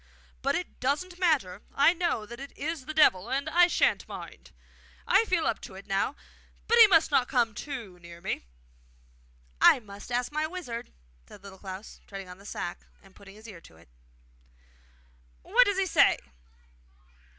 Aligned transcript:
But 0.41 0.55
it 0.55 0.79
doesn't 0.79 1.19
matter. 1.19 1.61
I 1.75 1.93
know 1.93 2.25
that 2.25 2.39
it 2.39 2.57
is 2.57 2.87
the 2.87 2.93
Devil, 2.95 3.29
and 3.29 3.47
I 3.47 3.67
sha'n't 3.67 4.07
mind! 4.07 4.49
I 5.07 5.25
feel 5.25 5.45
up 5.45 5.61
to 5.61 5.75
it 5.75 5.85
now. 5.85 6.15
But 6.67 6.79
he 6.79 6.87
must 6.87 7.11
not 7.11 7.27
come 7.27 7.53
too 7.53 7.99
near 7.99 8.19
me!' 8.19 8.43
'I 9.61 9.81
must 9.81 10.11
ask 10.11 10.31
my 10.31 10.47
wizard,' 10.47 10.91
said 11.27 11.43
Little 11.43 11.59
Klaus, 11.59 11.99
treading 12.07 12.29
on 12.29 12.39
the 12.39 12.47
sack 12.47 12.87
and 13.03 13.15
putting 13.15 13.35
his 13.35 13.47
ear 13.47 13.61
to 13.61 13.75
it. 13.77 13.89
'What 15.43 15.65
does 15.67 15.77
he 15.77 15.85
say? 15.85 16.17